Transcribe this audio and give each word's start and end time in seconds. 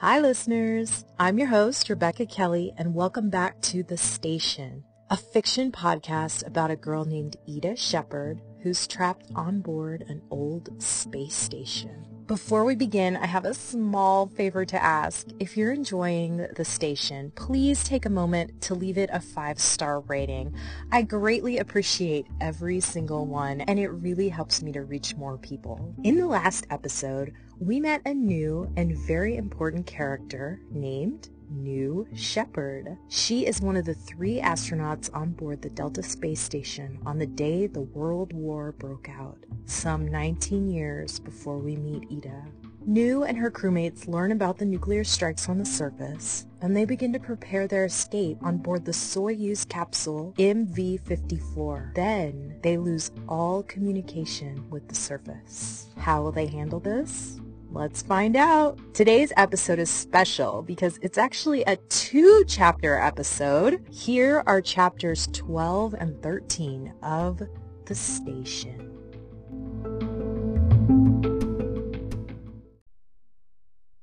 Hi, 0.00 0.20
listeners. 0.20 1.04
I'm 1.18 1.40
your 1.40 1.48
host, 1.48 1.90
Rebecca 1.90 2.24
Kelly, 2.24 2.72
and 2.78 2.94
welcome 2.94 3.30
back 3.30 3.60
to 3.62 3.82
The 3.82 3.96
Station, 3.96 4.84
a 5.10 5.16
fiction 5.16 5.72
podcast 5.72 6.46
about 6.46 6.70
a 6.70 6.76
girl 6.76 7.04
named 7.04 7.34
Ida 7.52 7.74
Shepard 7.74 8.40
who's 8.62 8.86
trapped 8.86 9.26
on 9.34 9.60
board 9.60 10.04
an 10.06 10.22
old 10.30 10.80
space 10.80 11.34
station. 11.34 12.04
Before 12.28 12.64
we 12.64 12.76
begin, 12.76 13.16
I 13.16 13.26
have 13.26 13.44
a 13.44 13.54
small 13.54 14.28
favor 14.28 14.64
to 14.66 14.80
ask. 14.80 15.26
If 15.40 15.56
you're 15.56 15.72
enjoying 15.72 16.46
the 16.54 16.64
station, 16.64 17.32
please 17.34 17.82
take 17.82 18.04
a 18.04 18.10
moment 18.10 18.60
to 18.62 18.74
leave 18.74 18.98
it 18.98 19.10
a 19.12 19.18
five-star 19.18 20.00
rating. 20.00 20.54
I 20.92 21.02
greatly 21.02 21.58
appreciate 21.58 22.26
every 22.40 22.78
single 22.80 23.26
one, 23.26 23.62
and 23.62 23.80
it 23.80 23.88
really 23.88 24.28
helps 24.28 24.62
me 24.62 24.70
to 24.72 24.82
reach 24.82 25.16
more 25.16 25.38
people. 25.38 25.94
In 26.04 26.18
the 26.18 26.26
last 26.26 26.66
episode, 26.70 27.32
we 27.60 27.80
met 27.80 28.00
a 28.04 28.14
new 28.14 28.70
and 28.76 28.96
very 28.96 29.36
important 29.36 29.84
character 29.84 30.60
named 30.70 31.28
Nu 31.50 32.06
Shepard. 32.14 32.96
She 33.08 33.46
is 33.46 33.60
one 33.60 33.76
of 33.76 33.84
the 33.84 33.94
three 33.94 34.40
astronauts 34.40 35.10
on 35.12 35.32
board 35.32 35.62
the 35.62 35.70
Delta 35.70 36.02
space 36.02 36.40
station 36.40 36.98
on 37.04 37.18
the 37.18 37.26
day 37.26 37.66
the 37.66 37.80
World 37.80 38.32
War 38.32 38.72
broke 38.72 39.08
out, 39.08 39.38
some 39.64 40.06
19 40.06 40.68
years 40.68 41.18
before 41.18 41.58
we 41.58 41.74
meet 41.76 42.06
Ida. 42.12 42.44
Nu 42.86 43.24
and 43.24 43.36
her 43.36 43.50
crewmates 43.50 44.06
learn 44.06 44.30
about 44.32 44.56
the 44.56 44.64
nuclear 44.64 45.02
strikes 45.04 45.48
on 45.48 45.58
the 45.58 45.64
surface, 45.66 46.46
and 46.62 46.76
they 46.76 46.84
begin 46.84 47.12
to 47.12 47.18
prepare 47.18 47.66
their 47.66 47.84
escape 47.86 48.38
on 48.40 48.58
board 48.58 48.84
the 48.84 48.92
Soyuz 48.92 49.68
capsule 49.68 50.32
MV-54. 50.38 51.94
Then 51.94 52.56
they 52.62 52.78
lose 52.78 53.10
all 53.28 53.64
communication 53.64 54.64
with 54.70 54.88
the 54.88 54.94
surface. 54.94 55.88
How 55.98 56.22
will 56.22 56.32
they 56.32 56.46
handle 56.46 56.80
this? 56.80 57.40
Let's 57.70 58.00
find 58.00 58.34
out. 58.34 58.78
Today's 58.94 59.30
episode 59.36 59.78
is 59.78 59.90
special 59.90 60.62
because 60.62 60.98
it's 61.02 61.18
actually 61.18 61.64
a 61.64 61.76
two 61.90 62.42
chapter 62.48 62.96
episode. 62.98 63.86
Here 63.90 64.42
are 64.46 64.62
chapters 64.62 65.28
12 65.34 65.94
and 65.98 66.20
13 66.22 66.94
of 67.02 67.42
The 67.84 67.94
Station. 67.94 68.90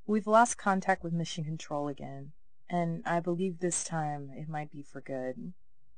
We've 0.06 0.28
lost 0.28 0.60
contact 0.60 1.04
with 1.04 1.14
Mission 1.14 1.44
Control 1.44 1.88
again, 1.88 2.34
and 2.70 3.02
I 3.04 3.20
believe 3.20 3.60
this 3.60 3.84
time 3.84 4.30
it 4.36 4.48
might 4.48 4.72
be 4.72 4.84
for 4.84 5.02
good, 5.02 5.54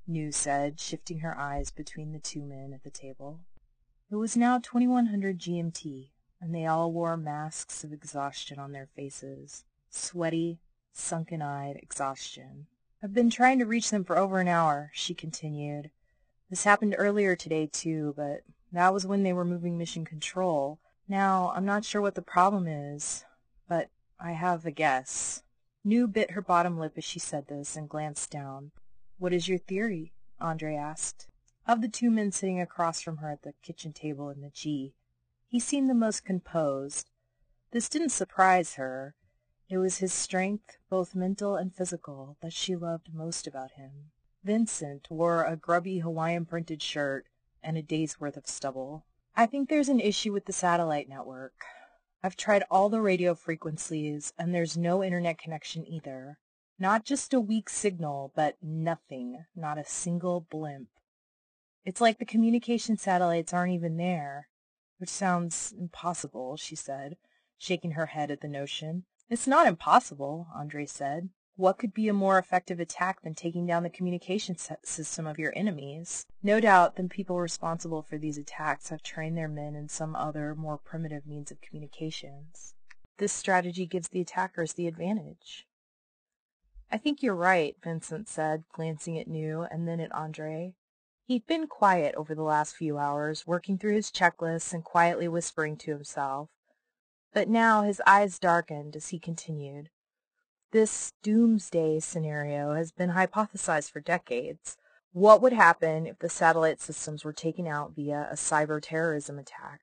Nu 0.07 0.31
said, 0.31 0.79
shifting 0.79 1.19
her 1.19 1.37
eyes 1.37 1.69
between 1.71 2.13
the 2.13 2.19
two 2.19 2.45
men 2.45 2.71
at 2.73 2.83
the 2.83 2.89
table. 2.89 3.41
It 4.09 4.15
was 4.15 4.37
now 4.37 4.57
2100 4.57 5.37
GMT, 5.37 6.11
and 6.41 6.53
they 6.53 6.65
all 6.65 6.91
wore 6.91 7.17
masks 7.17 7.83
of 7.83 7.91
exhaustion 7.91 8.59
on 8.59 8.71
their 8.71 8.87
faces. 8.95 9.65
Sweaty, 9.89 10.59
sunken-eyed 10.91 11.77
exhaustion. 11.77 12.67
I've 13.03 13.13
been 13.13 13.29
trying 13.29 13.59
to 13.59 13.65
reach 13.65 13.89
them 13.89 14.03
for 14.03 14.17
over 14.17 14.39
an 14.39 14.47
hour, 14.47 14.91
she 14.93 15.13
continued. 15.13 15.91
This 16.49 16.63
happened 16.63 16.95
earlier 16.97 17.35
today, 17.35 17.67
too, 17.67 18.13
but 18.15 18.41
that 18.71 18.93
was 18.93 19.05
when 19.05 19.23
they 19.23 19.33
were 19.33 19.45
moving 19.45 19.77
mission 19.77 20.05
control. 20.05 20.79
Now, 21.07 21.53
I'm 21.55 21.65
not 21.65 21.85
sure 21.85 22.01
what 22.01 22.15
the 22.15 22.21
problem 22.21 22.67
is, 22.67 23.23
but 23.67 23.89
I 24.19 24.31
have 24.31 24.65
a 24.65 24.71
guess. 24.71 25.43
Nu 25.83 26.07
bit 26.07 26.31
her 26.31 26.41
bottom 26.41 26.77
lip 26.77 26.93
as 26.97 27.03
she 27.03 27.19
said 27.19 27.47
this 27.47 27.75
and 27.75 27.87
glanced 27.87 28.31
down. 28.31 28.71
What 29.19 29.33
is 29.33 29.47
your 29.47 29.57
theory? 29.57 30.11
Andre 30.39 30.75
asked. 30.75 31.27
Of 31.67 31.81
the 31.81 31.87
two 31.87 32.09
men 32.09 32.31
sitting 32.31 32.59
across 32.59 33.01
from 33.01 33.17
her 33.17 33.31
at 33.31 33.43
the 33.43 33.53
kitchen 33.61 33.93
table 33.93 34.29
in 34.29 34.41
the 34.41 34.49
G, 34.49 34.93
he 35.47 35.59
seemed 35.59 35.89
the 35.89 35.93
most 35.93 36.25
composed. 36.25 37.09
This 37.71 37.89
didn't 37.89 38.09
surprise 38.09 38.75
her. 38.75 39.15
It 39.69 39.77
was 39.77 39.97
his 39.97 40.13
strength, 40.13 40.77
both 40.89 41.15
mental 41.15 41.55
and 41.55 41.73
physical, 41.73 42.37
that 42.41 42.53
she 42.53 42.75
loved 42.75 43.13
most 43.13 43.47
about 43.47 43.71
him. 43.71 44.11
Vincent 44.43 45.07
wore 45.09 45.43
a 45.43 45.57
grubby 45.57 45.99
Hawaiian-printed 45.99 46.81
shirt 46.81 47.25
and 47.61 47.77
a 47.77 47.81
day's 47.81 48.19
worth 48.19 48.37
of 48.37 48.47
stubble. 48.47 49.05
I 49.35 49.45
think 49.45 49.67
there's 49.67 49.89
an 49.89 49.99
issue 49.99 50.31
with 50.31 50.45
the 50.45 50.53
satellite 50.53 51.09
network. 51.09 51.53
I've 52.23 52.37
tried 52.37 52.63
all 52.71 52.89
the 52.89 53.01
radio 53.01 53.35
frequencies, 53.35 54.33
and 54.37 54.53
there's 54.53 54.77
no 54.77 55.03
internet 55.03 55.37
connection 55.37 55.85
either. 55.87 56.37
Not 56.79 57.05
just 57.05 57.33
a 57.33 57.39
weak 57.39 57.69
signal, 57.69 58.31
but 58.35 58.55
nothing, 58.61 59.45
not 59.55 59.77
a 59.77 59.85
single 59.85 60.41
blimp. 60.49 60.89
It's 61.85 62.01
like 62.01 62.19
the 62.19 62.25
communication 62.25 62.97
satellites 62.97 63.53
aren't 63.53 63.73
even 63.73 63.97
there. 63.97 64.47
Which 64.97 65.09
sounds 65.09 65.73
impossible, 65.77 66.57
she 66.57 66.75
said, 66.75 67.17
shaking 67.57 67.91
her 67.91 68.07
head 68.07 68.31
at 68.31 68.41
the 68.41 68.47
notion. 68.47 69.05
It's 69.29 69.47
not 69.47 69.67
impossible, 69.67 70.47
Andre 70.55 70.85
said. 70.85 71.29
What 71.55 71.79
could 71.79 71.93
be 71.93 72.07
a 72.07 72.13
more 72.13 72.37
effective 72.37 72.79
attack 72.79 73.21
than 73.21 73.33
taking 73.33 73.65
down 73.65 73.81
the 73.81 73.89
communication 73.89 74.55
system 74.83 75.25
of 75.25 75.39
your 75.39 75.51
enemies? 75.55 76.27
No 76.43 76.59
doubt 76.59 76.95
the 76.95 77.03
people 77.05 77.39
responsible 77.39 78.03
for 78.03 78.17
these 78.19 78.37
attacks 78.37 78.89
have 78.89 79.01
trained 79.01 79.35
their 79.37 79.47
men 79.47 79.75
in 79.75 79.89
some 79.89 80.15
other, 80.15 80.53
more 80.53 80.77
primitive 80.77 81.25
means 81.25 81.49
of 81.49 81.61
communications. 81.61 82.75
This 83.17 83.33
strategy 83.33 83.87
gives 83.87 84.09
the 84.09 84.21
attackers 84.21 84.73
the 84.73 84.85
advantage. 84.85 85.65
I 86.91 86.97
think 86.97 87.23
you're 87.23 87.35
right, 87.35 87.75
Vincent 87.83 88.29
said, 88.29 88.63
glancing 88.71 89.17
at 89.17 89.27
Nu 89.27 89.65
and 89.71 89.87
then 89.87 89.99
at 89.99 90.11
Andre. 90.11 90.75
He'd 91.27 91.45
been 91.45 91.67
quiet 91.67 92.15
over 92.15 92.33
the 92.33 92.41
last 92.41 92.77
few 92.77 92.97
hours, 92.97 93.45
working 93.45 93.77
through 93.77 93.95
his 93.95 94.11
checklists 94.11 94.73
and 94.73 94.81
quietly 94.81 95.27
whispering 95.27 95.75
to 95.79 95.91
himself. 95.91 96.47
But 97.33 97.49
now 97.49 97.81
his 97.81 98.01
eyes 98.07 98.39
darkened 98.39 98.95
as 98.95 99.09
he 99.09 99.19
continued. 99.19 99.89
This 100.71 101.11
doomsday 101.23 101.99
scenario 101.99 102.75
has 102.75 102.93
been 102.93 103.09
hypothesized 103.09 103.91
for 103.91 103.99
decades. 103.99 104.77
What 105.11 105.41
would 105.41 105.51
happen 105.51 106.07
if 106.07 106.17
the 106.19 106.29
satellite 106.29 106.79
systems 106.79 107.25
were 107.25 107.33
taken 107.33 107.67
out 107.67 107.91
via 107.93 108.29
a 108.31 108.35
cyber 108.35 108.79
terrorism 108.81 109.37
attack? 109.37 109.81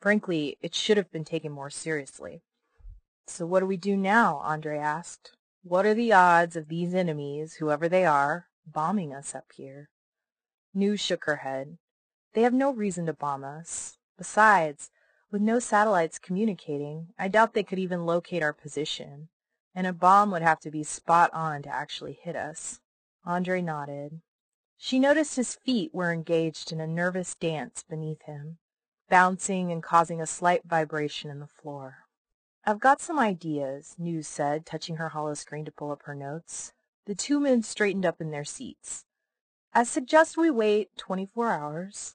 Frankly, 0.00 0.58
it 0.62 0.76
should 0.76 0.96
have 0.96 1.10
been 1.10 1.24
taken 1.24 1.50
more 1.50 1.70
seriously. 1.70 2.42
So 3.26 3.46
what 3.46 3.60
do 3.60 3.66
we 3.66 3.76
do 3.76 3.96
now? 3.96 4.36
Andre 4.44 4.78
asked. 4.78 5.32
What 5.64 5.86
are 5.86 5.94
the 5.94 6.12
odds 6.12 6.54
of 6.54 6.68
these 6.68 6.94
enemies, 6.94 7.54
whoever 7.54 7.88
they 7.88 8.04
are, 8.04 8.46
bombing 8.64 9.12
us 9.12 9.34
up 9.34 9.50
here? 9.56 9.88
Nu 10.74 10.96
shook 10.96 11.24
her 11.24 11.36
head. 11.36 11.78
They 12.32 12.42
have 12.42 12.52
no 12.52 12.72
reason 12.72 13.06
to 13.06 13.12
bomb 13.12 13.44
us. 13.44 13.96
Besides, 14.18 14.90
with 15.30 15.40
no 15.40 15.58
satellites 15.58 16.18
communicating, 16.18 17.08
I 17.18 17.28
doubt 17.28 17.54
they 17.54 17.62
could 17.62 17.78
even 17.78 18.06
locate 18.06 18.42
our 18.42 18.52
position, 18.52 19.28
and 19.74 19.86
a 19.86 19.92
bomb 19.92 20.30
would 20.32 20.42
have 20.42 20.60
to 20.60 20.70
be 20.70 20.82
spot 20.82 21.30
on 21.32 21.62
to 21.62 21.68
actually 21.68 22.18
hit 22.20 22.36
us. 22.36 22.80
Andre 23.24 23.62
nodded. 23.62 24.20
She 24.76 24.98
noticed 24.98 25.36
his 25.36 25.54
feet 25.54 25.94
were 25.94 26.12
engaged 26.12 26.72
in 26.72 26.80
a 26.80 26.86
nervous 26.86 27.34
dance 27.34 27.84
beneath 27.88 28.22
him, 28.22 28.58
bouncing 29.08 29.72
and 29.72 29.82
causing 29.82 30.20
a 30.20 30.26
slight 30.26 30.62
vibration 30.64 31.30
in 31.30 31.38
the 31.38 31.46
floor. 31.46 32.04
I've 32.64 32.80
got 32.80 33.00
some 33.00 33.18
ideas, 33.18 33.94
Nu 33.98 34.22
said, 34.22 34.66
touching 34.66 34.96
her 34.96 35.10
holoscreen 35.10 35.64
to 35.66 35.72
pull 35.72 35.92
up 35.92 36.02
her 36.04 36.14
notes. 36.14 36.72
The 37.06 37.14
two 37.14 37.38
men 37.38 37.62
straightened 37.62 38.06
up 38.06 38.20
in 38.20 38.30
their 38.30 38.44
seats. 38.44 39.04
I 39.76 39.82
suggest 39.82 40.36
we 40.36 40.52
wait 40.52 40.96
24 40.98 41.50
hours. 41.50 42.14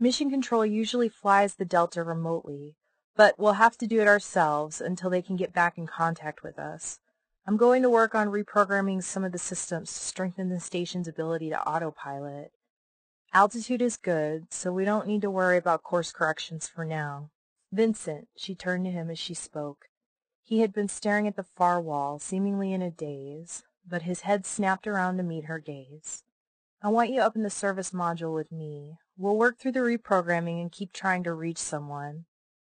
Mission 0.00 0.28
Control 0.28 0.66
usually 0.66 1.08
flies 1.08 1.54
the 1.54 1.64
Delta 1.64 2.02
remotely, 2.02 2.74
but 3.14 3.38
we'll 3.38 3.52
have 3.52 3.78
to 3.78 3.86
do 3.86 4.00
it 4.00 4.08
ourselves 4.08 4.80
until 4.80 5.08
they 5.08 5.22
can 5.22 5.36
get 5.36 5.52
back 5.52 5.78
in 5.78 5.86
contact 5.86 6.42
with 6.42 6.58
us. 6.58 6.98
I'm 7.46 7.56
going 7.56 7.82
to 7.82 7.88
work 7.88 8.16
on 8.16 8.26
reprogramming 8.32 9.04
some 9.04 9.22
of 9.22 9.30
the 9.30 9.38
systems 9.38 9.92
to 9.92 10.00
strengthen 10.00 10.48
the 10.48 10.58
station's 10.58 11.06
ability 11.06 11.48
to 11.50 11.62
autopilot. 11.62 12.50
Altitude 13.32 13.82
is 13.82 13.96
good, 13.96 14.52
so 14.52 14.72
we 14.72 14.84
don't 14.84 15.06
need 15.06 15.22
to 15.22 15.30
worry 15.30 15.58
about 15.58 15.84
course 15.84 16.10
corrections 16.10 16.66
for 16.66 16.84
now. 16.84 17.30
Vincent, 17.70 18.26
she 18.36 18.56
turned 18.56 18.84
to 18.84 18.90
him 18.90 19.10
as 19.10 19.18
she 19.20 19.32
spoke. 19.32 19.86
He 20.42 20.58
had 20.58 20.72
been 20.72 20.88
staring 20.88 21.28
at 21.28 21.36
the 21.36 21.44
far 21.44 21.80
wall, 21.80 22.18
seemingly 22.18 22.72
in 22.72 22.82
a 22.82 22.90
daze, 22.90 23.62
but 23.88 24.02
his 24.02 24.22
head 24.22 24.44
snapped 24.44 24.88
around 24.88 25.18
to 25.18 25.22
meet 25.22 25.44
her 25.44 25.60
gaze. 25.60 26.24
I 26.86 26.88
want 26.88 27.10
you 27.10 27.20
up 27.20 27.34
in 27.34 27.42
the 27.42 27.50
service 27.50 27.90
module 27.90 28.32
with 28.32 28.52
me. 28.52 28.98
We'll 29.18 29.36
work 29.36 29.58
through 29.58 29.72
the 29.72 29.80
reprogramming 29.80 30.60
and 30.60 30.70
keep 30.70 30.92
trying 30.92 31.24
to 31.24 31.32
reach 31.32 31.58
someone. 31.58 32.26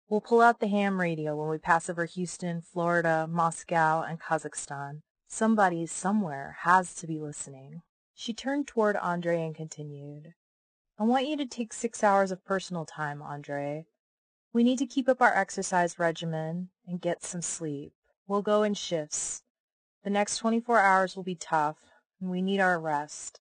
We'll 0.10 0.22
pull 0.22 0.42
out 0.42 0.60
the 0.60 0.70
ham 0.70 1.00
radio 1.00 1.36
when 1.36 1.50
we 1.50 1.60
pass 1.60 1.88
over 1.88 2.06
Houston, 2.06 2.62
Florida, 2.62 3.28
Moscow, 3.30 4.02
and 4.02 4.20
Kazakhstan. 4.20 5.02
Somebody 5.28 5.86
somewhere 5.86 6.58
has 6.62 6.96
to 6.96 7.06
be 7.06 7.20
listening. 7.20 7.84
She 8.16 8.34
turned 8.34 8.66
toward 8.66 8.98
Andre 8.98 9.40
and 9.40 9.54
continued. 9.54 10.34
I 10.98 11.04
want 11.04 11.28
you 11.28 11.38
to 11.38 11.46
take 11.46 11.72
six 11.72 12.04
hours 12.04 12.32
of 12.32 12.44
personal 12.44 12.86
time, 12.86 13.22
Andre. 13.22 13.86
We 14.52 14.64
need 14.64 14.80
to 14.80 14.88
keep 14.88 15.08
up 15.08 15.22
our 15.22 15.36
exercise 15.36 16.00
regimen 16.00 16.70
and 16.88 17.00
get 17.00 17.24
some 17.24 17.44
sleep. 17.44 17.94
We'll 18.28 18.42
go 18.42 18.64
in 18.64 18.74
shifts. 18.74 19.44
The 20.04 20.10
next 20.10 20.38
24 20.38 20.80
hours 20.80 21.16
will 21.16 21.22
be 21.22 21.36
tough, 21.36 21.78
and 22.20 22.32
we 22.32 22.42
need 22.42 22.60
our 22.60 22.80
rest. 22.80 23.42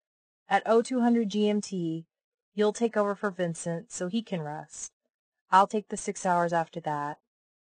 At 0.52 0.66
0200 0.66 1.30
GMT, 1.30 2.04
you'll 2.54 2.74
take 2.74 2.98
over 2.98 3.16
for 3.16 3.32
Vincent 3.32 3.90
so 3.90 4.10
he 4.10 4.22
can 4.22 4.42
rest. 4.42 4.92
I'll 5.50 5.66
take 5.66 5.88
the 5.88 5.96
six 5.96 6.26
hours 6.26 6.52
after 6.52 6.82
that. 6.82 7.20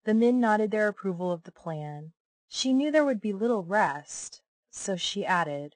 The 0.05 0.13
men 0.13 0.39
nodded 0.39 0.71
their 0.71 0.87
approval 0.87 1.29
of 1.29 1.43
the 1.43 1.51
plan. 1.51 2.13
She 2.47 2.71
knew 2.71 2.89
there 2.89 3.03
would 3.03 3.19
be 3.19 3.33
little 3.33 3.63
rest, 3.65 4.41
so 4.71 4.95
she 4.95 5.25
added, 5.25 5.75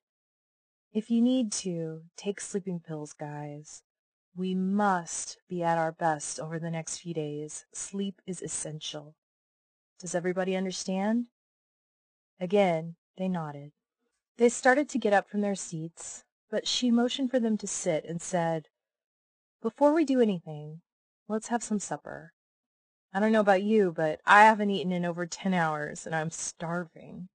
If 0.93 1.11
you 1.11 1.21
need 1.21 1.51
to, 1.63 2.03
take 2.15 2.39
sleeping 2.39 2.79
pills, 2.79 3.11
guys. 3.11 3.83
We 4.33 4.55
must 4.55 5.39
be 5.49 5.61
at 5.61 5.77
our 5.77 5.91
best 5.91 6.39
over 6.39 6.57
the 6.57 6.71
next 6.71 6.99
few 6.99 7.13
days. 7.13 7.65
Sleep 7.73 8.21
is 8.25 8.41
essential. 8.41 9.15
Does 9.99 10.15
everybody 10.15 10.55
understand? 10.55 11.27
Again, 12.39 12.95
they 13.17 13.27
nodded. 13.27 13.73
They 14.37 14.47
started 14.47 14.87
to 14.87 14.97
get 14.97 15.11
up 15.11 15.29
from 15.29 15.41
their 15.41 15.55
seats, 15.55 16.23
but 16.53 16.67
she 16.67 16.91
motioned 16.91 17.31
for 17.31 17.39
them 17.39 17.57
to 17.57 17.65
sit 17.65 18.05
and 18.05 18.21
said, 18.21 18.67
Before 19.63 19.91
we 19.91 20.05
do 20.05 20.21
anything, 20.21 20.81
let's 21.27 21.47
have 21.47 21.63
some 21.63 21.79
supper. 21.79 22.31
I 23.11 23.19
don't 23.19 23.31
know 23.31 23.39
about 23.39 23.63
you, 23.63 23.91
but 23.91 24.21
I 24.23 24.43
haven't 24.43 24.69
eaten 24.69 24.91
in 24.91 25.03
over 25.03 25.25
ten 25.25 25.55
hours, 25.55 26.05
and 26.05 26.15
I'm 26.15 26.29
starving. 26.29 27.29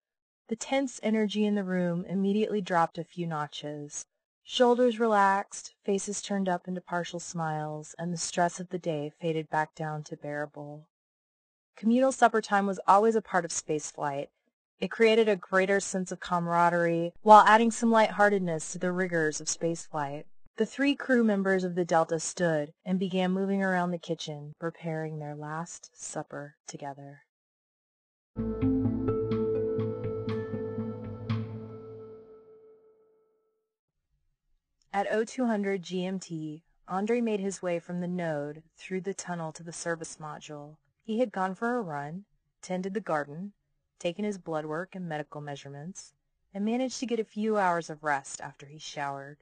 The 0.46 0.54
tense 0.54 1.00
energy 1.02 1.44
in 1.44 1.56
the 1.56 1.64
room 1.64 2.04
immediately 2.04 2.60
dropped 2.60 2.96
a 2.96 3.02
few 3.02 3.26
notches. 3.26 4.06
Shoulders 4.44 5.00
relaxed, 5.00 5.74
faces 5.84 6.22
turned 6.22 6.48
up 6.48 6.68
into 6.68 6.80
partial 6.80 7.18
smiles, 7.18 7.96
and 7.98 8.12
the 8.12 8.18
stress 8.18 8.60
of 8.60 8.68
the 8.68 8.78
day 8.78 9.10
faded 9.20 9.50
back 9.50 9.74
down 9.74 10.04
to 10.04 10.16
bearable. 10.16 10.86
Communal 11.76 12.12
supper 12.12 12.40
time 12.40 12.68
was 12.68 12.78
always 12.86 13.16
a 13.16 13.20
part 13.20 13.44
of 13.44 13.50
spaceflight. 13.50 14.28
It 14.80 14.92
created 14.92 15.28
a 15.28 15.34
greater 15.34 15.80
sense 15.80 16.12
of 16.12 16.20
camaraderie 16.20 17.12
while 17.22 17.44
adding 17.44 17.72
some 17.72 17.90
lightheartedness 17.90 18.70
to 18.72 18.78
the 18.78 18.92
rigors 18.92 19.40
of 19.40 19.48
spaceflight. 19.48 20.24
The 20.56 20.66
three 20.66 20.94
crew 20.94 21.24
members 21.24 21.64
of 21.64 21.74
the 21.74 21.84
Delta 21.84 22.20
stood 22.20 22.72
and 22.84 22.96
began 22.96 23.32
moving 23.32 23.60
around 23.60 23.90
the 23.90 23.98
kitchen, 23.98 24.54
preparing 24.60 25.18
their 25.18 25.34
last 25.34 25.90
supper 25.94 26.54
together. 26.68 27.22
At 34.92 35.28
0200 35.28 35.82
GMT, 35.82 36.62
Andre 36.86 37.20
made 37.20 37.40
his 37.40 37.60
way 37.60 37.80
from 37.80 38.00
the 38.00 38.06
node 38.06 38.62
through 38.76 39.00
the 39.00 39.14
tunnel 39.14 39.52
to 39.52 39.64
the 39.64 39.72
service 39.72 40.18
module. 40.20 40.76
He 41.02 41.18
had 41.18 41.32
gone 41.32 41.56
for 41.56 41.76
a 41.76 41.82
run, 41.82 42.26
tended 42.62 42.94
the 42.94 43.00
garden, 43.00 43.52
taken 43.98 44.24
his 44.24 44.38
blood 44.38 44.66
work 44.66 44.94
and 44.94 45.08
medical 45.08 45.40
measurements, 45.40 46.12
and 46.54 46.64
managed 46.64 46.98
to 47.00 47.06
get 47.06 47.20
a 47.20 47.24
few 47.24 47.58
hours 47.58 47.90
of 47.90 48.04
rest 48.04 48.40
after 48.40 48.66
he 48.66 48.78
showered. 48.78 49.38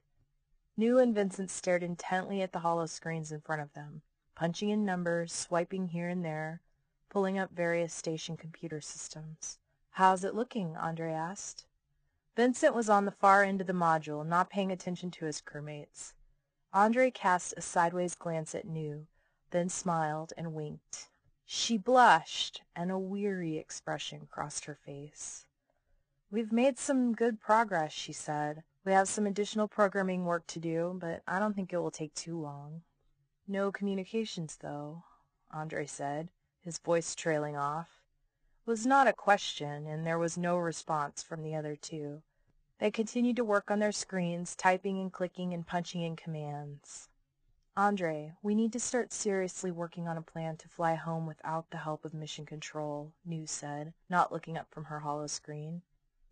Nu 0.76 0.98
and 0.98 1.14
Vincent 1.14 1.50
stared 1.50 1.82
intently 1.82 2.42
at 2.42 2.52
the 2.52 2.60
holoscreens 2.60 3.32
in 3.32 3.40
front 3.40 3.62
of 3.62 3.72
them, 3.72 4.02
punching 4.34 4.68
in 4.68 4.84
numbers, 4.84 5.32
swiping 5.32 5.88
here 5.88 6.08
and 6.08 6.24
there, 6.24 6.60
pulling 7.08 7.38
up 7.38 7.50
various 7.50 7.94
station 7.94 8.36
computer 8.36 8.80
systems. 8.80 9.58
How's 9.92 10.24
it 10.24 10.34
looking? 10.34 10.76
Andre 10.76 11.12
asked. 11.12 11.64
Vincent 12.36 12.74
was 12.74 12.90
on 12.90 13.06
the 13.06 13.10
far 13.10 13.42
end 13.42 13.62
of 13.62 13.66
the 13.66 13.72
module, 13.72 14.26
not 14.26 14.50
paying 14.50 14.70
attention 14.70 15.10
to 15.12 15.24
his 15.24 15.40
crewmates. 15.40 16.12
Andre 16.74 17.10
cast 17.10 17.54
a 17.56 17.62
sideways 17.62 18.14
glance 18.14 18.54
at 18.54 18.66
Nu, 18.66 19.06
then 19.52 19.70
smiled 19.70 20.34
and 20.36 20.52
winked. 20.52 21.08
She 21.48 21.78
blushed, 21.78 22.62
and 22.74 22.90
a 22.90 22.98
weary 22.98 23.56
expression 23.56 24.26
crossed 24.28 24.64
her 24.64 24.74
face. 24.74 25.46
We've 26.28 26.50
made 26.50 26.76
some 26.76 27.14
good 27.14 27.40
progress, 27.40 27.92
she 27.92 28.12
said. 28.12 28.64
We 28.84 28.90
have 28.90 29.08
some 29.08 29.26
additional 29.26 29.68
programming 29.68 30.24
work 30.24 30.48
to 30.48 30.58
do, 30.58 30.98
but 31.00 31.22
I 31.26 31.38
don't 31.38 31.54
think 31.54 31.72
it 31.72 31.78
will 31.78 31.92
take 31.92 32.14
too 32.14 32.36
long. 32.36 32.82
No 33.46 33.70
communications, 33.70 34.58
though, 34.60 35.04
Andre 35.52 35.86
said, 35.86 36.30
his 36.64 36.78
voice 36.78 37.14
trailing 37.14 37.56
off. 37.56 38.02
It 38.66 38.70
was 38.70 38.84
not 38.84 39.06
a 39.06 39.12
question, 39.12 39.86
and 39.86 40.04
there 40.04 40.18
was 40.18 40.36
no 40.36 40.56
response 40.58 41.22
from 41.22 41.44
the 41.44 41.54
other 41.54 41.76
two. 41.76 42.22
They 42.80 42.90
continued 42.90 43.36
to 43.36 43.44
work 43.44 43.70
on 43.70 43.78
their 43.78 43.92
screens, 43.92 44.56
typing 44.56 45.00
and 45.00 45.12
clicking 45.12 45.54
and 45.54 45.64
punching 45.64 46.02
in 46.02 46.16
commands. 46.16 47.08
Andre, 47.78 48.32
we 48.42 48.54
need 48.54 48.72
to 48.72 48.80
start 48.80 49.12
seriously 49.12 49.70
working 49.70 50.08
on 50.08 50.16
a 50.16 50.22
plan 50.22 50.56
to 50.56 50.68
fly 50.68 50.94
home 50.94 51.26
without 51.26 51.68
the 51.70 51.76
help 51.76 52.06
of 52.06 52.14
Mission 52.14 52.46
Control, 52.46 53.12
Nu 53.26 53.46
said, 53.46 53.92
not 54.08 54.32
looking 54.32 54.56
up 54.56 54.70
from 54.70 54.84
her 54.84 55.02
holoscreen. 55.04 55.82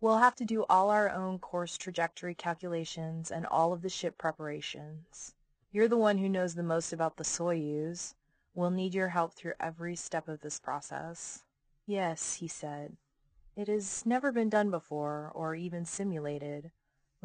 We'll 0.01 0.17
have 0.17 0.35
to 0.37 0.45
do 0.45 0.65
all 0.67 0.89
our 0.89 1.07
own 1.07 1.37
course 1.37 1.77
trajectory 1.77 2.33
calculations 2.33 3.29
and 3.29 3.45
all 3.45 3.73
of 3.73 3.83
the 3.83 3.89
ship 3.89 4.17
preparations. 4.17 5.35
You're 5.71 5.87
the 5.87 5.97
one 5.97 6.17
who 6.17 6.29
knows 6.29 6.55
the 6.55 6.63
most 6.63 6.91
about 6.91 7.17
the 7.17 7.23
Soyuz. 7.23 8.15
We'll 8.55 8.71
need 8.71 8.95
your 8.95 9.09
help 9.09 9.33
through 9.33 9.53
every 9.59 9.95
step 9.95 10.27
of 10.27 10.41
this 10.41 10.59
process. 10.59 11.43
Yes, 11.85 12.35
he 12.35 12.47
said. 12.47 12.97
It 13.55 13.67
has 13.67 14.03
never 14.03 14.31
been 14.31 14.49
done 14.49 14.71
before, 14.71 15.31
or 15.35 15.53
even 15.53 15.85
simulated. 15.85 16.71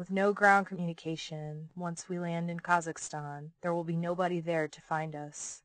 With 0.01 0.09
no 0.09 0.33
ground 0.33 0.65
communication, 0.65 1.69
once 1.75 2.09
we 2.09 2.17
land 2.17 2.49
in 2.49 2.59
Kazakhstan, 2.59 3.51
there 3.61 3.71
will 3.71 3.83
be 3.83 3.95
nobody 3.95 4.39
there 4.39 4.67
to 4.67 4.81
find 4.81 5.15
us. 5.15 5.61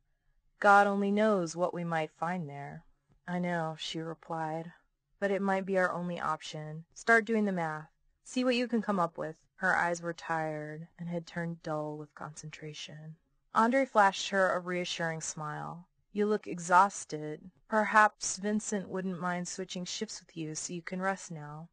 God 0.60 0.86
only 0.86 1.10
knows 1.10 1.56
what 1.56 1.72
we 1.72 1.84
might 1.84 2.10
find 2.10 2.46
there. 2.46 2.84
I 3.26 3.38
know, 3.38 3.76
she 3.78 3.98
replied 3.98 4.74
but 5.18 5.30
it 5.30 5.40
might 5.40 5.64
be 5.64 5.78
our 5.78 5.90
only 5.90 6.20
option. 6.20 6.84
Start 6.92 7.24
doing 7.24 7.46
the 7.46 7.50
math. 7.50 7.88
See 8.24 8.44
what 8.44 8.56
you 8.56 8.68
can 8.68 8.82
come 8.82 9.00
up 9.00 9.16
with. 9.16 9.38
Her 9.54 9.74
eyes 9.74 10.02
were 10.02 10.12
tired 10.12 10.88
and 10.98 11.08
had 11.08 11.26
turned 11.26 11.62
dull 11.62 11.96
with 11.96 12.14
concentration. 12.14 13.16
Andre 13.54 13.86
flashed 13.86 14.28
her 14.28 14.52
a 14.52 14.60
reassuring 14.60 15.22
smile. 15.22 15.88
You 16.12 16.26
look 16.26 16.46
exhausted. 16.46 17.50
Perhaps 17.68 18.36
Vincent 18.36 18.90
wouldn't 18.90 19.18
mind 19.18 19.48
switching 19.48 19.86
shifts 19.86 20.20
with 20.20 20.36
you 20.36 20.54
so 20.54 20.74
you 20.74 20.82
can 20.82 21.00
rest 21.00 21.30
now. 21.30 21.70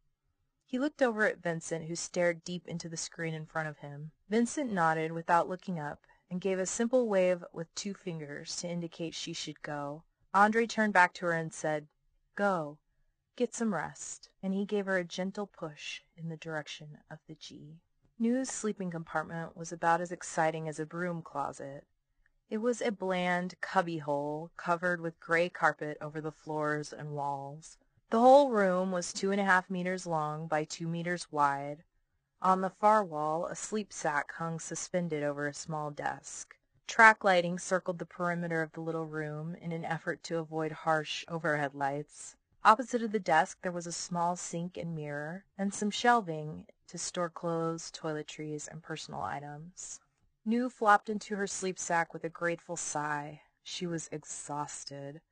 He 0.66 0.78
looked 0.78 1.02
over 1.02 1.24
at 1.26 1.42
Vincent, 1.42 1.84
who 1.84 1.94
stared 1.94 2.42
deep 2.42 2.66
into 2.66 2.88
the 2.88 2.96
screen 2.96 3.34
in 3.34 3.46
front 3.46 3.68
of 3.68 3.78
him. 3.78 4.12
Vincent 4.28 4.72
nodded 4.72 5.12
without 5.12 5.48
looking 5.48 5.78
up 5.78 6.06
and 6.30 6.40
gave 6.40 6.58
a 6.58 6.66
simple 6.66 7.08
wave 7.08 7.44
with 7.52 7.72
two 7.74 7.94
fingers 7.94 8.56
to 8.56 8.68
indicate 8.68 9.14
she 9.14 9.32
should 9.32 9.62
go. 9.62 10.02
Andre 10.32 10.66
turned 10.66 10.92
back 10.92 11.12
to 11.14 11.26
her 11.26 11.32
and 11.32 11.52
said, 11.52 11.86
Go. 12.34 12.78
Get 13.36 13.54
some 13.54 13.74
rest." 13.74 14.30
And 14.42 14.54
he 14.54 14.64
gave 14.64 14.86
her 14.86 14.96
a 14.96 15.04
gentle 15.04 15.46
push 15.46 16.02
in 16.16 16.28
the 16.28 16.36
direction 16.36 16.98
of 17.10 17.18
the 17.28 17.34
G. 17.34 17.80
Nu's 18.18 18.48
sleeping 18.48 18.90
compartment 18.90 19.56
was 19.56 19.70
about 19.70 20.00
as 20.00 20.12
exciting 20.12 20.68
as 20.68 20.78
a 20.78 20.86
broom 20.86 21.20
closet. 21.20 21.84
It 22.48 22.58
was 22.58 22.80
a 22.80 22.90
bland 22.92 23.60
cubbyhole 23.60 24.50
covered 24.56 25.00
with 25.00 25.20
gray 25.20 25.48
carpet 25.48 25.98
over 26.00 26.20
the 26.20 26.32
floors 26.32 26.92
and 26.92 27.12
walls. 27.12 27.76
The 28.10 28.20
whole 28.20 28.50
room 28.50 28.92
was 28.92 29.12
two 29.12 29.32
and 29.32 29.40
a 29.40 29.44
half 29.44 29.70
meters 29.70 30.06
long 30.06 30.46
by 30.46 30.64
two 30.64 30.86
meters 30.86 31.32
wide. 31.32 31.84
On 32.40 32.60
the 32.60 32.70
far 32.70 33.02
wall 33.02 33.46
a 33.46 33.56
sleep 33.56 33.92
sack 33.92 34.32
hung 34.34 34.60
suspended 34.60 35.22
over 35.22 35.46
a 35.46 35.54
small 35.54 35.90
desk. 35.90 36.56
Track 36.86 37.24
lighting 37.24 37.58
circled 37.58 37.98
the 37.98 38.06
perimeter 38.06 38.60
of 38.60 38.72
the 38.72 38.82
little 38.82 39.06
room 39.06 39.54
in 39.54 39.72
an 39.72 39.84
effort 39.84 40.22
to 40.24 40.38
avoid 40.38 40.70
harsh 40.70 41.24
overhead 41.28 41.74
lights. 41.74 42.36
Opposite 42.62 43.02
of 43.02 43.12
the 43.12 43.18
desk 43.18 43.58
there 43.62 43.72
was 43.72 43.86
a 43.86 43.92
small 43.92 44.36
sink 44.36 44.76
and 44.76 44.94
mirror, 44.94 45.44
and 45.56 45.72
some 45.72 45.90
shelving 45.90 46.66
to 46.88 46.98
store 46.98 47.30
clothes, 47.30 47.90
toiletries, 47.90 48.68
and 48.68 48.82
personal 48.82 49.22
items. 49.22 50.00
Nu 50.44 50.68
flopped 50.68 51.08
into 51.08 51.36
her 51.36 51.46
sleep 51.46 51.78
sack 51.78 52.12
with 52.12 52.24
a 52.24 52.28
grateful 52.28 52.76
sigh. 52.76 53.40
She 53.62 53.86
was 53.86 54.08
exhausted. 54.12 55.22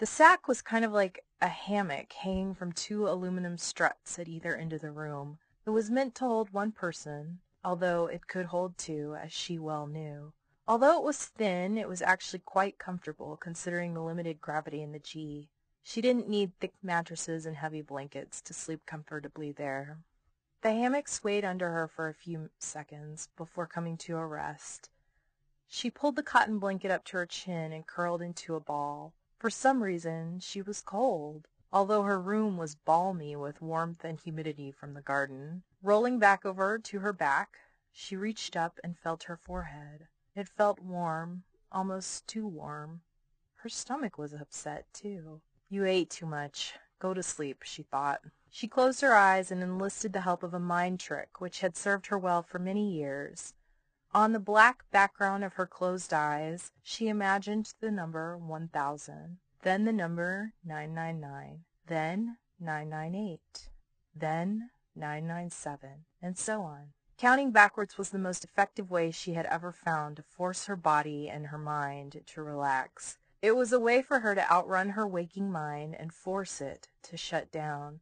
The 0.00 0.06
sack 0.06 0.48
was 0.48 0.62
kind 0.62 0.82
of 0.82 0.92
like 0.92 1.26
a 1.42 1.48
hammock 1.48 2.14
hanging 2.14 2.54
from 2.54 2.72
two 2.72 3.06
aluminum 3.06 3.58
struts 3.58 4.18
at 4.18 4.28
either 4.28 4.56
end 4.56 4.72
of 4.72 4.80
the 4.80 4.90
room. 4.90 5.40
It 5.66 5.70
was 5.70 5.90
meant 5.90 6.14
to 6.14 6.24
hold 6.24 6.54
one 6.54 6.72
person, 6.72 7.40
although 7.62 8.06
it 8.06 8.26
could 8.26 8.46
hold 8.46 8.78
two, 8.78 9.14
as 9.14 9.30
she 9.30 9.58
well 9.58 9.86
knew. 9.86 10.32
Although 10.66 10.96
it 10.96 11.04
was 11.04 11.26
thin, 11.26 11.76
it 11.76 11.86
was 11.86 12.00
actually 12.00 12.38
quite 12.38 12.78
comfortable, 12.78 13.36
considering 13.36 13.92
the 13.92 14.00
limited 14.00 14.40
gravity 14.40 14.80
in 14.80 14.92
the 14.92 14.98
G. 14.98 15.50
She 15.82 16.00
didn't 16.00 16.30
need 16.30 16.58
thick 16.58 16.72
mattresses 16.82 17.44
and 17.44 17.56
heavy 17.56 17.82
blankets 17.82 18.40
to 18.40 18.54
sleep 18.54 18.86
comfortably 18.86 19.52
there. 19.52 19.98
The 20.62 20.72
hammock 20.72 21.08
swayed 21.08 21.44
under 21.44 21.72
her 21.72 21.86
for 21.86 22.08
a 22.08 22.14
few 22.14 22.48
seconds 22.58 23.28
before 23.36 23.66
coming 23.66 23.98
to 23.98 24.16
a 24.16 24.24
rest. 24.24 24.88
She 25.68 25.90
pulled 25.90 26.16
the 26.16 26.22
cotton 26.22 26.58
blanket 26.58 26.90
up 26.90 27.04
to 27.04 27.18
her 27.18 27.26
chin 27.26 27.70
and 27.70 27.86
curled 27.86 28.22
into 28.22 28.54
a 28.54 28.60
ball. 28.60 29.12
For 29.40 29.48
some 29.48 29.82
reason 29.82 30.38
she 30.40 30.60
was 30.60 30.82
cold, 30.82 31.48
although 31.72 32.02
her 32.02 32.20
room 32.20 32.58
was 32.58 32.74
balmy 32.74 33.34
with 33.36 33.62
warmth 33.62 34.04
and 34.04 34.20
humidity 34.20 34.70
from 34.70 34.92
the 34.92 35.00
garden. 35.00 35.62
Rolling 35.82 36.18
back 36.18 36.44
over 36.44 36.78
to 36.78 36.98
her 36.98 37.14
back, 37.14 37.56
she 37.90 38.16
reached 38.16 38.54
up 38.54 38.78
and 38.84 38.98
felt 38.98 39.22
her 39.22 39.38
forehead. 39.38 40.08
It 40.34 40.46
felt 40.46 40.80
warm, 40.80 41.44
almost 41.72 42.26
too 42.26 42.46
warm. 42.46 43.00
Her 43.54 43.70
stomach 43.70 44.18
was 44.18 44.34
upset, 44.34 44.84
too. 44.92 45.40
You 45.70 45.86
ate 45.86 46.10
too 46.10 46.26
much. 46.26 46.74
Go 46.98 47.14
to 47.14 47.22
sleep, 47.22 47.62
she 47.62 47.82
thought. 47.82 48.20
She 48.50 48.68
closed 48.68 49.00
her 49.00 49.14
eyes 49.14 49.50
and 49.50 49.62
enlisted 49.62 50.12
the 50.12 50.20
help 50.20 50.42
of 50.42 50.52
a 50.52 50.60
mind 50.60 51.00
trick 51.00 51.40
which 51.40 51.60
had 51.60 51.78
served 51.78 52.08
her 52.08 52.18
well 52.18 52.42
for 52.42 52.58
many 52.58 52.92
years. 52.92 53.54
On 54.12 54.32
the 54.32 54.40
black 54.40 54.90
background 54.90 55.44
of 55.44 55.54
her 55.54 55.66
closed 55.66 56.12
eyes 56.12 56.72
she 56.82 57.06
imagined 57.06 57.74
the 57.80 57.92
number 57.92 58.36
1000, 58.36 59.38
then 59.62 59.84
the 59.84 59.92
number 59.92 60.52
999, 60.64 61.62
then 61.86 62.36
998, 62.58 63.68
then 64.12 64.70
997, 64.96 66.06
and 66.20 66.36
so 66.36 66.62
on. 66.62 66.92
Counting 67.18 67.52
backwards 67.52 67.96
was 67.96 68.10
the 68.10 68.18
most 68.18 68.42
effective 68.42 68.90
way 68.90 69.12
she 69.12 69.34
had 69.34 69.46
ever 69.46 69.70
found 69.70 70.16
to 70.16 70.24
force 70.24 70.64
her 70.64 70.74
body 70.74 71.28
and 71.28 71.46
her 71.46 71.58
mind 71.58 72.20
to 72.26 72.42
relax. 72.42 73.18
It 73.40 73.54
was 73.54 73.72
a 73.72 73.78
way 73.78 74.02
for 74.02 74.20
her 74.20 74.34
to 74.34 74.52
outrun 74.52 74.90
her 74.90 75.06
waking 75.06 75.52
mind 75.52 75.94
and 75.94 76.12
force 76.12 76.60
it 76.60 76.88
to 77.04 77.16
shut 77.16 77.52
down. 77.52 78.00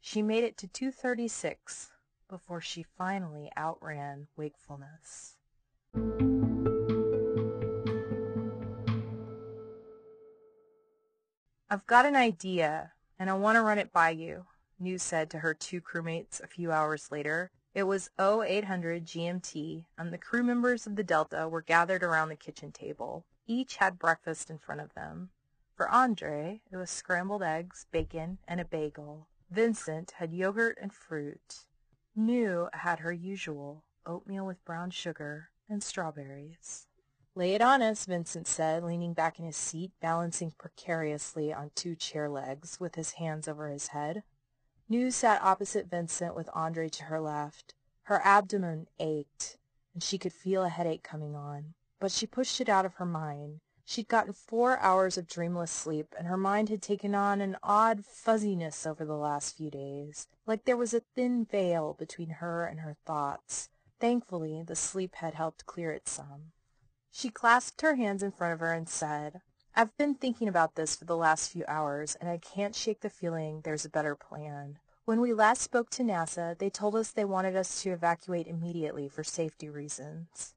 She 0.00 0.20
made 0.20 0.42
it 0.42 0.56
to 0.58 0.66
236 0.66 1.92
before 2.28 2.60
she 2.60 2.82
finally 2.82 3.50
outran 3.56 4.28
wakefulness. 4.36 5.36
I've 11.70 11.86
got 11.86 12.06
an 12.06 12.16
idea, 12.16 12.92
and 13.18 13.28
I 13.28 13.34
want 13.34 13.56
to 13.56 13.62
run 13.62 13.78
it 13.78 13.92
by 13.92 14.10
you, 14.10 14.46
Nu 14.78 14.96
said 14.96 15.28
to 15.30 15.40
her 15.40 15.52
two 15.52 15.80
crewmates 15.80 16.42
a 16.42 16.46
few 16.46 16.72
hours 16.72 17.10
later. 17.10 17.50
It 17.74 17.82
was 17.82 18.10
0800 18.18 19.04
GMT, 19.04 19.84
and 19.98 20.12
the 20.12 20.18
crew 20.18 20.42
members 20.42 20.86
of 20.86 20.96
the 20.96 21.04
Delta 21.04 21.48
were 21.48 21.60
gathered 21.60 22.02
around 22.02 22.28
the 22.28 22.36
kitchen 22.36 22.72
table. 22.72 23.24
Each 23.46 23.76
had 23.76 23.98
breakfast 23.98 24.50
in 24.50 24.58
front 24.58 24.80
of 24.80 24.94
them. 24.94 25.30
For 25.74 25.88
Andre, 25.88 26.60
it 26.72 26.76
was 26.76 26.90
scrambled 26.90 27.42
eggs, 27.42 27.86
bacon, 27.92 28.38
and 28.48 28.60
a 28.60 28.64
bagel. 28.64 29.28
Vincent 29.50 30.12
had 30.12 30.32
yogurt 30.32 30.78
and 30.80 30.92
fruit. 30.92 31.66
Nu 32.20 32.68
had 32.72 32.98
her 32.98 33.12
usual 33.12 33.84
oatmeal 34.04 34.44
with 34.44 34.64
brown 34.64 34.90
sugar 34.90 35.50
and 35.68 35.80
strawberries. 35.80 36.88
Lay 37.36 37.54
it 37.54 37.62
on 37.62 37.80
us, 37.80 38.06
Vincent 38.06 38.48
said, 38.48 38.82
leaning 38.82 39.12
back 39.12 39.38
in 39.38 39.44
his 39.44 39.56
seat, 39.56 39.92
balancing 40.00 40.52
precariously 40.58 41.52
on 41.52 41.70
two 41.76 41.94
chair 41.94 42.28
legs, 42.28 42.80
with 42.80 42.96
his 42.96 43.12
hands 43.12 43.46
over 43.46 43.68
his 43.68 43.88
head. 43.88 44.24
Nu 44.88 45.12
sat 45.12 45.40
opposite 45.42 45.86
Vincent 45.86 46.34
with 46.34 46.50
Andre 46.54 46.88
to 46.88 47.04
her 47.04 47.20
left. 47.20 47.74
Her 48.02 48.20
abdomen 48.24 48.88
ached, 48.98 49.56
and 49.94 50.02
she 50.02 50.18
could 50.18 50.32
feel 50.32 50.64
a 50.64 50.68
headache 50.68 51.04
coming 51.04 51.36
on, 51.36 51.74
but 52.00 52.10
she 52.10 52.26
pushed 52.26 52.60
it 52.60 52.68
out 52.68 52.84
of 52.84 52.94
her 52.94 53.06
mind. 53.06 53.60
She'd 53.90 54.08
gotten 54.08 54.34
four 54.34 54.78
hours 54.80 55.16
of 55.16 55.26
dreamless 55.26 55.70
sleep, 55.70 56.14
and 56.18 56.28
her 56.28 56.36
mind 56.36 56.68
had 56.68 56.82
taken 56.82 57.14
on 57.14 57.40
an 57.40 57.56
odd 57.62 58.04
fuzziness 58.04 58.86
over 58.86 59.02
the 59.02 59.16
last 59.16 59.56
few 59.56 59.70
days, 59.70 60.28
like 60.44 60.66
there 60.66 60.76
was 60.76 60.92
a 60.92 61.00
thin 61.00 61.46
veil 61.46 61.94
between 61.98 62.28
her 62.28 62.66
and 62.66 62.80
her 62.80 62.98
thoughts. 63.06 63.70
Thankfully, 63.98 64.62
the 64.62 64.76
sleep 64.76 65.14
had 65.14 65.32
helped 65.32 65.64
clear 65.64 65.90
it 65.90 66.06
some. 66.06 66.52
She 67.10 67.30
clasped 67.30 67.80
her 67.80 67.94
hands 67.94 68.22
in 68.22 68.30
front 68.30 68.52
of 68.52 68.60
her 68.60 68.74
and 68.74 68.90
said, 68.90 69.40
I've 69.74 69.96
been 69.96 70.14
thinking 70.14 70.48
about 70.48 70.74
this 70.74 70.94
for 70.94 71.06
the 71.06 71.16
last 71.16 71.50
few 71.50 71.64
hours, 71.66 72.14
and 72.20 72.28
I 72.28 72.36
can't 72.36 72.76
shake 72.76 73.00
the 73.00 73.08
feeling 73.08 73.62
there's 73.62 73.86
a 73.86 73.88
better 73.88 74.14
plan. 74.14 74.80
When 75.06 75.22
we 75.22 75.32
last 75.32 75.62
spoke 75.62 75.88
to 75.92 76.02
NASA, 76.02 76.58
they 76.58 76.68
told 76.68 76.94
us 76.94 77.10
they 77.10 77.24
wanted 77.24 77.56
us 77.56 77.80
to 77.84 77.92
evacuate 77.92 78.48
immediately 78.48 79.08
for 79.08 79.24
safety 79.24 79.70
reasons. 79.70 80.52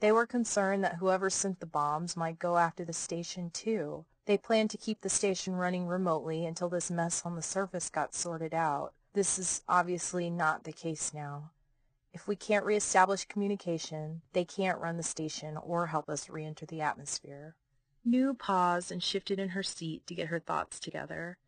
They 0.00 0.12
were 0.12 0.26
concerned 0.26 0.84
that 0.84 0.96
whoever 0.96 1.28
sent 1.28 1.60
the 1.60 1.66
bombs 1.66 2.16
might 2.16 2.38
go 2.38 2.56
after 2.56 2.84
the 2.84 2.92
station 2.92 3.50
too. 3.50 4.04
They 4.26 4.38
planned 4.38 4.70
to 4.70 4.78
keep 4.78 5.00
the 5.00 5.08
station 5.08 5.56
running 5.56 5.86
remotely 5.86 6.44
until 6.46 6.68
this 6.68 6.90
mess 6.90 7.22
on 7.24 7.34
the 7.34 7.42
surface 7.42 7.90
got 7.90 8.14
sorted 8.14 8.54
out. 8.54 8.92
This 9.14 9.38
is 9.38 9.62
obviously 9.68 10.30
not 10.30 10.64
the 10.64 10.72
case 10.72 11.12
now. 11.12 11.50
If 12.12 12.28
we 12.28 12.36
can't 12.36 12.64
reestablish 12.64 13.24
communication, 13.24 14.22
they 14.32 14.44
can't 14.44 14.80
run 14.80 14.96
the 14.96 15.02
station 15.02 15.56
or 15.56 15.88
help 15.88 16.08
us 16.08 16.28
re-enter 16.28 16.66
the 16.66 16.80
atmosphere. 16.80 17.56
Nu 18.04 18.34
paused 18.34 18.92
and 18.92 19.02
shifted 19.02 19.38
in 19.38 19.50
her 19.50 19.62
seat 19.62 20.06
to 20.06 20.14
get 20.14 20.28
her 20.28 20.38
thoughts 20.38 20.78
together. 20.78 21.38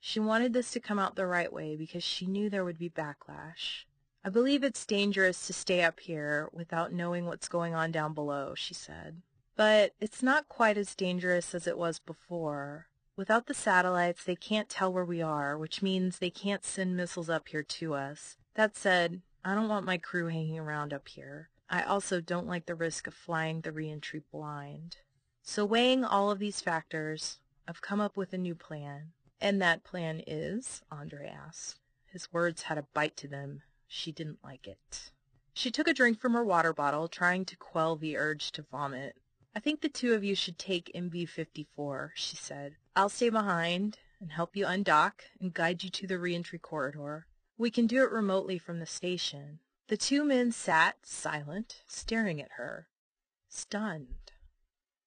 She 0.00 0.18
wanted 0.18 0.52
this 0.52 0.70
to 0.72 0.80
come 0.80 0.98
out 0.98 1.16
the 1.16 1.26
right 1.26 1.52
way 1.52 1.76
because 1.76 2.02
she 2.02 2.26
knew 2.26 2.48
there 2.48 2.64
would 2.64 2.78
be 2.78 2.88
backlash. 2.88 3.84
I 4.22 4.28
believe 4.28 4.62
it's 4.62 4.84
dangerous 4.84 5.46
to 5.46 5.52
stay 5.52 5.82
up 5.82 6.00
here 6.00 6.50
without 6.52 6.92
knowing 6.92 7.26
what's 7.26 7.48
going 7.48 7.74
on 7.74 7.90
down 7.90 8.12
below, 8.12 8.54
she 8.54 8.74
said. 8.74 9.22
But 9.56 9.94
it's 10.00 10.22
not 10.22 10.48
quite 10.48 10.76
as 10.76 10.94
dangerous 10.94 11.54
as 11.54 11.66
it 11.66 11.78
was 11.78 11.98
before. 11.98 12.88
Without 13.16 13.46
the 13.46 13.54
satellites, 13.54 14.24
they 14.24 14.36
can't 14.36 14.68
tell 14.68 14.92
where 14.92 15.04
we 15.04 15.22
are, 15.22 15.56
which 15.56 15.82
means 15.82 16.18
they 16.18 16.30
can't 16.30 16.64
send 16.64 16.96
missiles 16.96 17.30
up 17.30 17.48
here 17.48 17.62
to 17.62 17.94
us. 17.94 18.36
That 18.54 18.76
said, 18.76 19.22
I 19.44 19.54
don't 19.54 19.68
want 19.68 19.86
my 19.86 19.96
crew 19.96 20.26
hanging 20.28 20.58
around 20.58 20.92
up 20.92 21.08
here. 21.08 21.48
I 21.68 21.82
also 21.82 22.20
don't 22.20 22.46
like 22.46 22.66
the 22.66 22.74
risk 22.74 23.06
of 23.06 23.14
flying 23.14 23.60
the 23.60 23.72
reentry 23.72 24.22
blind. 24.30 24.98
So 25.42 25.64
weighing 25.64 26.04
all 26.04 26.30
of 26.30 26.38
these 26.38 26.60
factors, 26.60 27.40
I've 27.66 27.80
come 27.80 28.00
up 28.00 28.16
with 28.16 28.32
a 28.32 28.38
new 28.38 28.54
plan. 28.54 29.12
And 29.40 29.62
that 29.62 29.84
plan 29.84 30.22
is? 30.26 30.82
Andre 30.90 31.26
asked. 31.26 31.78
His 32.06 32.32
words 32.32 32.62
had 32.62 32.76
a 32.76 32.86
bite 32.92 33.16
to 33.18 33.28
them, 33.28 33.62
she 33.92 34.12
didn't 34.12 34.38
like 34.44 34.68
it. 34.68 35.10
She 35.52 35.70
took 35.70 35.88
a 35.88 35.92
drink 35.92 36.20
from 36.20 36.32
her 36.34 36.44
water 36.44 36.72
bottle, 36.72 37.08
trying 37.08 37.44
to 37.46 37.56
quell 37.56 37.96
the 37.96 38.16
urge 38.16 38.52
to 38.52 38.62
vomit. 38.62 39.16
I 39.54 39.58
think 39.58 39.80
the 39.80 39.88
two 39.88 40.14
of 40.14 40.22
you 40.22 40.36
should 40.36 40.58
take 40.58 40.92
MB-54, 40.94 42.10
she 42.14 42.36
said. 42.36 42.76
I'll 42.94 43.08
stay 43.08 43.30
behind 43.30 43.98
and 44.20 44.30
help 44.30 44.56
you 44.56 44.64
undock 44.64 45.24
and 45.40 45.52
guide 45.52 45.82
you 45.82 45.90
to 45.90 46.06
the 46.06 46.20
reentry 46.20 46.58
corridor. 46.58 47.26
We 47.58 47.70
can 47.70 47.88
do 47.88 48.04
it 48.04 48.12
remotely 48.12 48.58
from 48.58 48.78
the 48.78 48.86
station. 48.86 49.58
The 49.88 49.96
two 49.96 50.22
men 50.22 50.52
sat, 50.52 50.98
silent, 51.02 51.82
staring 51.88 52.40
at 52.40 52.52
her, 52.52 52.86
stunned. 53.48 54.30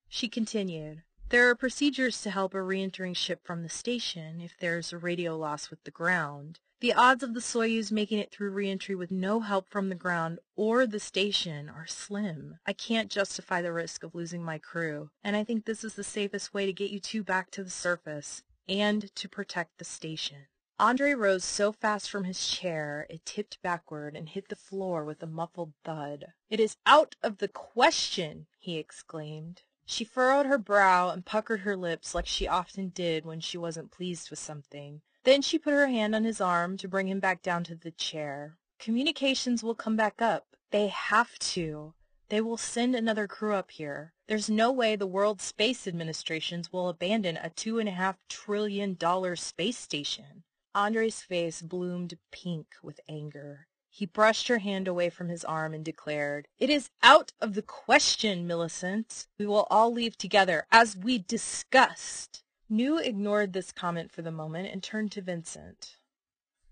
She 0.09 0.27
continued. 0.27 1.03
There 1.29 1.49
are 1.49 1.55
procedures 1.55 2.21
to 2.21 2.31
help 2.31 2.53
a 2.53 2.61
reentering 2.61 3.13
ship 3.13 3.45
from 3.45 3.63
the 3.63 3.69
station 3.69 4.41
if 4.41 4.57
there's 4.59 4.91
a 4.91 4.97
radio 4.97 5.37
loss 5.37 5.69
with 5.69 5.83
the 5.85 5.89
ground. 5.89 6.59
The 6.83 6.91
odds 6.91 7.23
of 7.23 7.33
the 7.33 7.39
Soyuz 7.39 7.93
making 7.93 8.19
it 8.19 8.29
through 8.29 8.51
reentry 8.51 8.93
with 8.93 9.09
no 9.09 9.39
help 9.39 9.69
from 9.69 9.87
the 9.87 9.95
ground 9.95 10.39
or 10.57 10.85
the 10.85 10.99
station 10.99 11.69
are 11.69 11.87
slim. 11.87 12.57
I 12.65 12.73
can't 12.73 13.09
justify 13.09 13.61
the 13.61 13.71
risk 13.71 14.03
of 14.03 14.13
losing 14.13 14.43
my 14.43 14.57
crew, 14.57 15.09
and 15.23 15.37
I 15.37 15.45
think 15.45 15.63
this 15.63 15.85
is 15.85 15.93
the 15.93 16.03
safest 16.03 16.53
way 16.53 16.65
to 16.65 16.73
get 16.73 16.91
you 16.91 16.99
two 16.99 17.23
back 17.23 17.51
to 17.51 17.63
the 17.63 17.69
surface 17.69 18.43
and 18.67 19.15
to 19.15 19.29
protect 19.29 19.77
the 19.77 19.85
station. 19.85 20.47
Andre 20.77 21.13
rose 21.13 21.45
so 21.45 21.71
fast 21.71 22.09
from 22.09 22.25
his 22.25 22.45
chair 22.45 23.07
it 23.09 23.25
tipped 23.25 23.61
backward 23.61 24.17
and 24.17 24.27
hit 24.27 24.49
the 24.49 24.57
floor 24.57 25.05
with 25.05 25.23
a 25.23 25.25
muffled 25.25 25.71
thud. 25.85 26.33
It 26.49 26.59
is 26.59 26.75
out 26.85 27.15
of 27.23 27.37
the 27.37 27.47
question, 27.47 28.47
he 28.59 28.77
exclaimed. 28.77 29.61
She 29.85 30.03
furrowed 30.03 30.47
her 30.47 30.57
brow 30.57 31.11
and 31.11 31.25
puckered 31.25 31.61
her 31.61 31.77
lips 31.77 32.13
like 32.13 32.27
she 32.27 32.45
often 32.45 32.89
did 32.89 33.23
when 33.23 33.39
she 33.39 33.57
wasn't 33.57 33.91
pleased 33.91 34.29
with 34.29 34.39
something. 34.39 35.01
Then 35.23 35.41
she 35.41 35.57
put 35.57 35.73
her 35.73 35.87
hand 35.87 36.13
on 36.13 36.25
his 36.25 36.41
arm 36.41 36.77
to 36.77 36.87
bring 36.87 37.07
him 37.07 37.19
back 37.19 37.41
down 37.41 37.63
to 37.65 37.75
the 37.75 37.91
chair. 37.91 38.57
Communications 38.79 39.63
will 39.63 39.75
come 39.75 39.95
back 39.95 40.21
up. 40.21 40.57
They 40.71 40.87
have 40.87 41.39
to. 41.39 41.93
They 42.29 42.41
will 42.41 42.57
send 42.57 42.95
another 42.95 43.27
crew 43.27 43.53
up 43.53 43.71
here. 43.71 44.11
There's 44.27 44.49
no 44.49 44.71
way 44.71 44.95
the 44.95 45.07
World 45.07 45.41
Space 45.41 45.87
Administrations 45.87 46.73
will 46.73 46.89
abandon 46.89 47.37
a 47.37 47.49
two 47.49 47.79
and 47.79 47.87
a 47.87 47.93
half 47.93 48.17
trillion 48.27 48.95
dollar 48.95 49.35
space 49.35 49.77
station. 49.77 50.43
Andre's 50.75 51.21
face 51.21 51.61
bloomed 51.61 52.17
pink 52.31 52.67
with 52.81 52.99
anger. 53.07 53.67
He 53.89 54.07
brushed 54.07 54.47
her 54.47 54.57
hand 54.57 54.87
away 54.87 55.11
from 55.11 55.29
his 55.29 55.45
arm 55.45 55.73
and 55.73 55.85
declared, 55.85 56.47
It 56.57 56.71
is 56.71 56.89
out 57.03 57.31
of 57.39 57.53
the 57.53 57.61
question, 57.61 58.47
Millicent. 58.47 59.27
We 59.37 59.45
will 59.45 59.67
all 59.69 59.93
leave 59.93 60.17
together, 60.17 60.65
as 60.71 60.97
we 60.97 61.19
discussed. 61.19 62.42
Nu 62.73 62.97
ignored 62.97 63.53
this 63.53 63.71
comment 63.71 64.11
for 64.11 64.23
the 64.23 64.31
moment 64.31 64.67
and 64.73 64.81
turned 64.81 65.11
to 65.11 65.21
Vincent. 65.21 65.97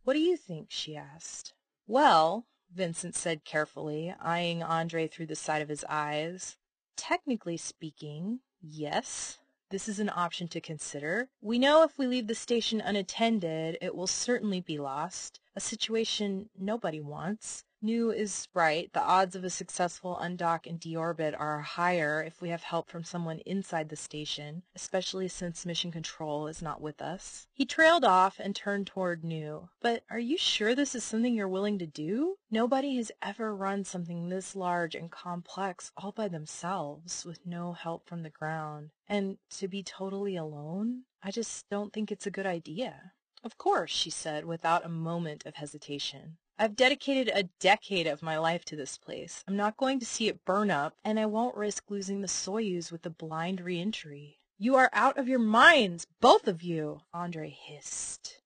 What 0.03 0.13
do 0.13 0.19
you 0.19 0.35
think? 0.35 0.71
she 0.71 0.97
asked. 0.97 1.53
Well, 1.85 2.47
Vincent 2.73 3.13
said 3.13 3.45
carefully, 3.45 4.11
eyeing 4.19 4.63
Andre 4.63 5.07
through 5.07 5.27
the 5.27 5.35
side 5.35 5.61
of 5.61 5.69
his 5.69 5.85
eyes, 5.87 6.57
technically 6.97 7.55
speaking, 7.55 8.39
yes. 8.59 9.37
This 9.69 9.87
is 9.87 9.99
an 9.99 10.09
option 10.09 10.47
to 10.47 10.59
consider. 10.59 11.29
We 11.39 11.59
know 11.59 11.83
if 11.83 11.99
we 11.99 12.07
leave 12.07 12.25
the 12.25 12.33
station 12.33 12.81
unattended, 12.81 13.77
it 13.79 13.93
will 13.93 14.07
certainly 14.07 14.59
be 14.59 14.79
lost, 14.79 15.39
a 15.55 15.59
situation 15.59 16.49
nobody 16.57 16.99
wants. 16.99 17.63
Nu 17.83 18.11
is 18.11 18.47
right. 18.53 18.93
The 18.93 19.01
odds 19.01 19.35
of 19.35 19.43
a 19.43 19.49
successful 19.49 20.15
undock 20.17 20.67
and 20.67 20.79
deorbit 20.79 21.35
are 21.39 21.61
higher 21.61 22.21
if 22.21 22.39
we 22.39 22.49
have 22.49 22.61
help 22.61 22.89
from 22.89 23.03
someone 23.03 23.39
inside 23.39 23.89
the 23.89 23.95
station, 23.95 24.61
especially 24.75 25.27
since 25.27 25.65
Mission 25.65 25.91
Control 25.91 26.45
is 26.47 26.61
not 26.61 26.79
with 26.79 27.01
us. 27.01 27.47
He 27.51 27.65
trailed 27.65 28.05
off 28.05 28.39
and 28.39 28.55
turned 28.55 28.85
toward 28.85 29.23
Nu. 29.23 29.69
But 29.81 30.03
are 30.11 30.19
you 30.19 30.37
sure 30.37 30.75
this 30.75 30.93
is 30.93 31.03
something 31.03 31.33
you're 31.33 31.47
willing 31.47 31.79
to 31.79 31.87
do? 31.87 32.37
Nobody 32.51 32.97
has 32.97 33.11
ever 33.21 33.55
run 33.55 33.83
something 33.83 34.29
this 34.29 34.55
large 34.55 34.93
and 34.93 35.09
complex 35.09 35.91
all 35.97 36.11
by 36.11 36.27
themselves 36.27 37.25
with 37.25 37.47
no 37.47 37.73
help 37.73 38.07
from 38.07 38.21
the 38.21 38.29
ground. 38.29 38.91
And 39.09 39.37
to 39.57 39.67
be 39.67 39.81
totally 39.81 40.35
alone? 40.35 41.03
I 41.23 41.31
just 41.31 41.67
don't 41.69 41.91
think 41.91 42.11
it's 42.11 42.27
a 42.27 42.31
good 42.31 42.45
idea. 42.45 43.13
Of 43.43 43.57
course, 43.57 43.89
she 43.89 44.11
said 44.11 44.45
without 44.45 44.85
a 44.85 44.89
moment 44.89 45.47
of 45.47 45.55
hesitation. 45.55 46.37
I've 46.61 46.75
dedicated 46.75 47.31
a 47.33 47.49
decade 47.59 48.05
of 48.05 48.21
my 48.21 48.37
life 48.37 48.63
to 48.65 48.75
this 48.75 48.95
place. 48.95 49.43
I'm 49.47 49.57
not 49.57 49.77
going 49.77 49.99
to 49.99 50.05
see 50.05 50.27
it 50.27 50.45
burn 50.45 50.69
up, 50.69 50.93
and 51.03 51.19
I 51.19 51.25
won't 51.25 51.57
risk 51.57 51.85
losing 51.89 52.21
the 52.21 52.27
Soyuz 52.27 52.91
with 52.91 53.03
a 53.03 53.09
blind 53.09 53.61
reentry. 53.61 54.37
You 54.59 54.75
are 54.75 54.91
out 54.93 55.17
of 55.17 55.27
your 55.27 55.39
minds, 55.39 56.05
both 56.19 56.47
of 56.47 56.61
you, 56.61 57.01
Andre 57.15 57.49
hissed. 57.49 58.43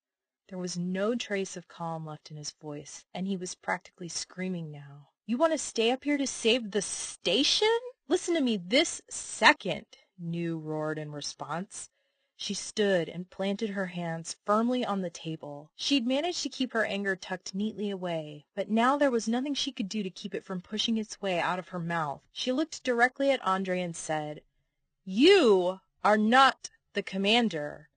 There 0.48 0.58
was 0.58 0.78
no 0.78 1.16
trace 1.16 1.58
of 1.58 1.68
calm 1.68 2.06
left 2.06 2.32
in 2.32 2.38
his 2.38 2.52
voice, 2.52 3.04
and 3.14 3.28
he 3.28 3.36
was 3.36 3.54
practically 3.54 4.08
screaming 4.08 4.72
now. 4.72 5.10
You 5.26 5.38
want 5.38 5.52
to 5.52 5.58
stay 5.58 5.92
up 5.92 6.06
here 6.06 6.18
to 6.18 6.26
save 6.26 6.72
the 6.72 6.82
station? 6.82 7.68
Listen 8.08 8.34
to 8.36 8.42
me 8.42 8.56
this 8.56 9.02
second, 9.10 9.88
Nu 10.18 10.58
roared 10.58 11.00
in 11.00 11.12
response. 11.12 11.90
She 12.38 12.54
stood 12.54 13.08
and 13.08 13.30
planted 13.30 13.70
her 13.70 13.86
hands 13.88 14.36
firmly 14.44 14.84
on 14.84 15.00
the 15.02 15.10
table. 15.10 15.72
She'd 15.76 16.06
managed 16.06 16.44
to 16.44 16.50
keep 16.50 16.74
her 16.74 16.84
anger 16.84 17.16
tucked 17.16 17.56
neatly 17.56 17.90
away, 17.90 18.46
but 18.54 18.70
now 18.70 18.98
there 18.98 19.10
was 19.10 19.28
nothing 19.28 19.54
she 19.54 19.72
could 19.72 19.88
do 19.88 20.04
to 20.04 20.10
keep 20.10 20.36
it 20.36 20.44
from 20.44 20.62
pushing 20.62 20.98
its 20.98 21.22
way 21.22 21.40
out 21.40 21.60
of 21.60 21.70
her 21.70 21.80
mouth. 21.80 22.22
She 22.34 22.52
looked 22.52 22.84
directly 22.84 23.32
at 23.32 23.42
Andre 23.46 23.80
and 23.80 23.96
said, 23.96 24.42
You 25.06 25.80
are 26.04 26.18
not 26.18 26.70
the 26.92 27.04
commander. 27.04 27.88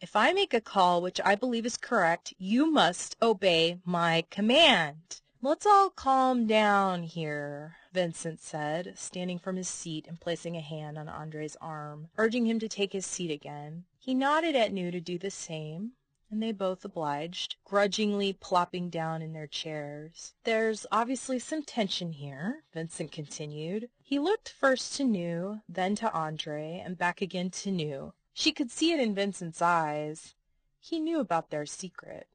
If 0.00 0.14
I 0.14 0.32
make 0.32 0.54
a 0.54 0.60
call 0.60 1.02
which 1.02 1.20
I 1.24 1.34
believe 1.34 1.66
is 1.66 1.76
correct, 1.76 2.32
you 2.38 2.70
must 2.70 3.16
obey 3.20 3.80
my 3.84 4.24
command. 4.30 5.20
Let's 5.42 5.64
all 5.64 5.88
calm 5.88 6.46
down 6.46 7.02
here, 7.04 7.76
Vincent 7.94 8.42
said, 8.42 8.92
standing 8.98 9.38
from 9.38 9.56
his 9.56 9.68
seat 9.68 10.06
and 10.06 10.20
placing 10.20 10.54
a 10.54 10.60
hand 10.60 10.98
on 10.98 11.08
Andre's 11.08 11.56
arm, 11.62 12.08
urging 12.18 12.44
him 12.44 12.58
to 12.58 12.68
take 12.68 12.92
his 12.92 13.06
seat 13.06 13.30
again. 13.30 13.84
He 13.98 14.14
nodded 14.14 14.54
at 14.54 14.70
Nu 14.70 14.90
to 14.90 15.00
do 15.00 15.16
the 15.16 15.30
same, 15.30 15.92
and 16.30 16.42
they 16.42 16.52
both 16.52 16.84
obliged, 16.84 17.56
grudgingly 17.64 18.34
plopping 18.34 18.90
down 18.90 19.22
in 19.22 19.32
their 19.32 19.46
chairs. 19.46 20.34
There's 20.44 20.86
obviously 20.92 21.38
some 21.38 21.62
tension 21.62 22.12
here, 22.12 22.64
Vincent 22.74 23.10
continued. 23.10 23.88
He 24.02 24.18
looked 24.18 24.50
first 24.50 24.94
to 24.96 25.04
Nu, 25.04 25.62
then 25.66 25.94
to 25.96 26.12
Andre, 26.12 26.82
and 26.84 26.98
back 26.98 27.22
again 27.22 27.48
to 27.50 27.70
Nu. 27.70 28.12
She 28.34 28.52
could 28.52 28.70
see 28.70 28.92
it 28.92 29.00
in 29.00 29.14
Vincent's 29.14 29.62
eyes. 29.62 30.34
He 30.78 31.00
knew 31.00 31.18
about 31.18 31.48
their 31.48 31.64
secret. 31.64 32.26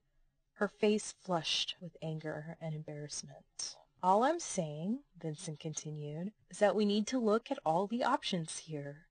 Her 0.56 0.70
face 0.70 1.14
flushed 1.20 1.76
with 1.82 1.98
anger 2.02 2.56
and 2.62 2.74
embarrassment. 2.74 3.76
All 4.02 4.24
I'm 4.24 4.40
saying, 4.40 5.02
Vincent 5.22 5.60
continued, 5.60 6.32
is 6.50 6.60
that 6.60 6.78
we 6.78 6.86
need 6.86 7.08
to 7.08 7.20
look 7.20 7.52
at 7.52 7.60
all 7.66 7.88
the 7.88 8.06
options 8.06 8.60
here. 8.60 9.08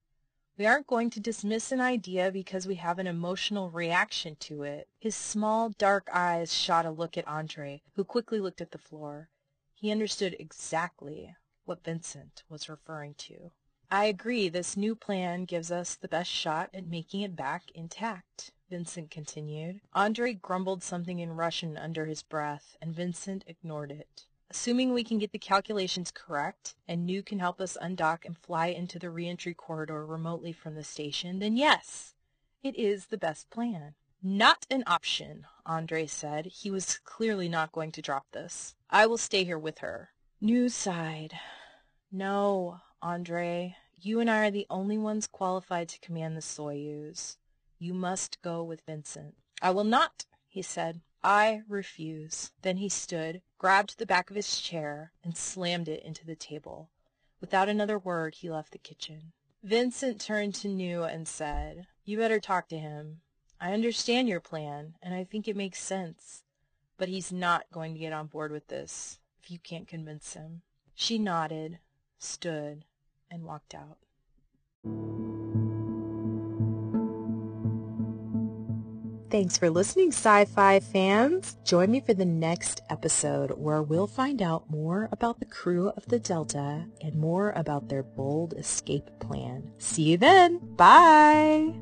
We 0.57 0.65
aren't 0.65 0.87
going 0.87 1.11
to 1.11 1.19
dismiss 1.19 1.71
an 1.71 1.81
idea 1.81 2.31
because 2.31 2.65
we 2.65 2.75
have 2.75 2.97
an 2.97 3.05
emotional 3.05 3.69
reaction 3.69 4.37
to 4.37 4.63
it. 4.63 4.87
His 4.99 5.15
small, 5.15 5.69
dark 5.69 6.09
eyes 6.11 6.51
shot 6.51 6.85
a 6.85 6.91
look 6.91 7.15
at 7.15 7.27
Andre, 7.27 7.83
who 7.93 8.03
quickly 8.03 8.39
looked 8.39 8.61
at 8.61 8.71
the 8.71 8.79
floor. 8.79 9.29
He 9.75 9.91
understood 9.91 10.35
exactly 10.39 11.35
what 11.65 11.83
Vincent 11.83 12.43
was 12.49 12.69
referring 12.69 13.13
to. 13.19 13.51
I 13.91 14.05
agree 14.05 14.49
this 14.49 14.75
new 14.75 14.95
plan 14.95 15.45
gives 15.45 15.71
us 15.71 15.93
the 15.93 16.07
best 16.07 16.31
shot 16.31 16.71
at 16.73 16.87
making 16.87 17.21
it 17.21 17.35
back 17.35 17.69
intact, 17.75 18.51
Vincent 18.69 19.11
continued. 19.11 19.81
Andre 19.93 20.33
grumbled 20.33 20.83
something 20.83 21.19
in 21.19 21.35
Russian 21.35 21.77
under 21.77 22.05
his 22.05 22.23
breath, 22.23 22.75
and 22.81 22.95
Vincent 22.95 23.43
ignored 23.47 23.91
it. 23.91 24.25
Assuming 24.49 24.93
we 24.93 25.03
can 25.03 25.17
get 25.17 25.31
the 25.31 25.39
calculations 25.39 26.11
correct, 26.11 26.75
and 26.87 27.05
Nu 27.05 27.21
can 27.21 27.39
help 27.39 27.59
us 27.59 27.77
undock 27.81 28.25
and 28.25 28.37
fly 28.37 28.67
into 28.67 28.99
the 28.99 29.09
reentry 29.09 29.53
corridor 29.53 30.05
remotely 30.05 30.51
from 30.51 30.75
the 30.75 30.83
station, 30.83 31.39
then 31.39 31.57
yes, 31.57 32.15
it 32.63 32.75
is 32.75 33.07
the 33.07 33.17
best 33.17 33.49
plan. 33.49 33.95
Not 34.23 34.65
an 34.71 34.83
option, 34.87 35.45
Andre 35.65 36.07
said. 36.07 36.47
He 36.47 36.71
was 36.71 36.99
clearly 37.03 37.47
not 37.47 37.71
going 37.71 37.91
to 37.91 38.01
drop 38.01 38.25
this. 38.31 38.75
I 38.89 39.05
will 39.05 39.17
stay 39.17 39.43
here 39.43 39.59
with 39.59 39.79
her. 39.79 40.09
Nu 40.41 40.69
sighed. 40.69 41.33
No, 42.11 42.79
Andre, 43.01 43.75
you 43.99 44.19
and 44.19 44.29
I 44.29 44.47
are 44.47 44.51
the 44.51 44.67
only 44.69 44.97
ones 44.97 45.27
qualified 45.27 45.89
to 45.89 45.99
command 45.99 46.35
the 46.35 46.41
Soyuz. 46.41 47.37
You 47.85 47.93
must 47.93 48.41
go 48.41 48.63
with 48.63 48.81
Vincent. 48.87 49.35
I 49.61 49.69
will 49.69 49.83
not, 49.83 50.25
he 50.47 50.63
said. 50.63 51.01
I 51.23 51.61
refuse. 51.69 52.51
Then 52.63 52.77
he 52.77 52.89
stood, 52.89 53.43
grabbed 53.59 53.99
the 53.99 54.07
back 54.07 54.31
of 54.31 54.35
his 54.35 54.59
chair, 54.59 55.11
and 55.23 55.37
slammed 55.37 55.87
it 55.87 56.01
into 56.01 56.25
the 56.25 56.35
table. 56.35 56.89
Without 57.39 57.69
another 57.69 57.99
word 57.99 58.33
he 58.33 58.49
left 58.49 58.71
the 58.71 58.79
kitchen. 58.79 59.33
Vincent 59.61 60.19
turned 60.19 60.55
to 60.55 60.67
Nu 60.67 61.03
and 61.03 61.27
said, 61.27 61.85
You 62.03 62.17
better 62.17 62.39
talk 62.39 62.69
to 62.69 62.79
him. 62.79 63.21
I 63.61 63.71
understand 63.71 64.27
your 64.27 64.39
plan, 64.39 64.95
and 65.03 65.13
I 65.13 65.23
think 65.23 65.47
it 65.47 65.55
makes 65.55 65.79
sense. 65.79 66.41
But 66.97 67.09
he's 67.09 67.31
not 67.31 67.69
going 67.71 67.93
to 67.93 67.99
get 67.99 68.13
on 68.13 68.25
board 68.25 68.51
with 68.51 68.67
this, 68.67 69.19
if 69.43 69.51
you 69.51 69.59
can't 69.59 69.87
convince 69.87 70.33
him. 70.33 70.63
She 70.95 71.19
nodded, 71.19 71.77
stood, 72.17 72.85
and 73.29 73.43
walked 73.43 73.75
out. 73.75 73.99
Thanks 79.29 79.57
for 79.57 79.69
listening, 79.69 80.09
sci-fi 80.09 80.79
fans. 80.79 81.57
Join 81.63 81.91
me 81.91 81.99
for 81.99 82.13
the 82.13 82.25
next 82.25 82.83
episode 82.89 83.51
where 83.51 83.81
we'll 83.81 84.07
find 84.07 84.41
out 84.41 84.69
more 84.69 85.09
about 85.11 85.39
the 85.39 85.45
crew 85.45 85.89
of 85.89 86.05
the 86.05 86.19
Delta 86.19 86.85
and 87.01 87.15
more 87.15 87.51
about 87.55 87.89
their 87.89 88.03
bold 88.03 88.53
escape 88.53 89.09
plan. 89.19 89.71
See 89.77 90.03
you 90.03 90.17
then. 90.17 90.59
Bye. 90.75 91.73